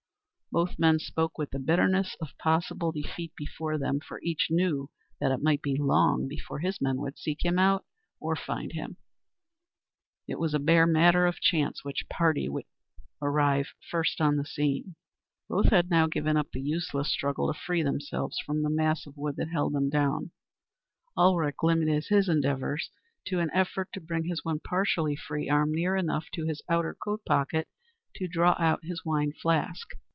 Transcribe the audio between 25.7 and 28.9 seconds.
near enough to his outer coat pocket to draw out